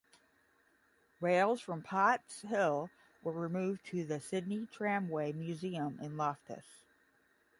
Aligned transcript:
Rails 1.19 1.61
from 1.61 1.83
Potts 1.83 2.41
Hill 2.41 2.89
were 3.21 3.31
removed 3.33 3.85
to 3.91 4.03
the 4.03 4.19
Sydney 4.19 4.65
Tramway 4.65 5.31
Museum 5.31 5.99
in 6.01 6.17
Loftus. 6.17 6.65